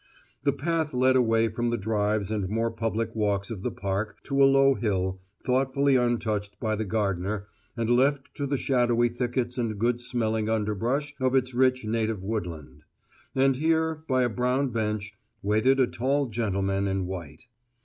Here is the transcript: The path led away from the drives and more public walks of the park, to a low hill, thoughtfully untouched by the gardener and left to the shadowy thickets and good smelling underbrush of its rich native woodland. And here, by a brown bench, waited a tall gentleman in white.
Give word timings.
The 0.41 0.51
path 0.51 0.95
led 0.95 1.15
away 1.15 1.47
from 1.47 1.69
the 1.69 1.77
drives 1.77 2.31
and 2.31 2.49
more 2.49 2.71
public 2.71 3.13
walks 3.15 3.51
of 3.51 3.61
the 3.61 3.69
park, 3.69 4.17
to 4.23 4.43
a 4.43 4.49
low 4.49 4.73
hill, 4.73 5.19
thoughtfully 5.45 5.95
untouched 5.95 6.59
by 6.59 6.75
the 6.75 6.85
gardener 6.85 7.45
and 7.77 7.87
left 7.87 8.33
to 8.37 8.47
the 8.47 8.57
shadowy 8.57 9.09
thickets 9.09 9.59
and 9.59 9.77
good 9.77 10.01
smelling 10.01 10.49
underbrush 10.49 11.13
of 11.19 11.35
its 11.35 11.53
rich 11.53 11.85
native 11.85 12.23
woodland. 12.23 12.81
And 13.35 13.57
here, 13.57 14.01
by 14.07 14.23
a 14.23 14.27
brown 14.29 14.69
bench, 14.69 15.13
waited 15.43 15.79
a 15.79 15.85
tall 15.85 16.29
gentleman 16.29 16.87
in 16.87 17.05
white. 17.05 17.43